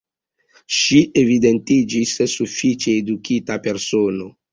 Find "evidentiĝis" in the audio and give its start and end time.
1.23-2.13